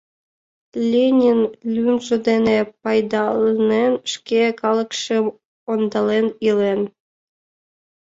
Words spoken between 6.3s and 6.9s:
илен...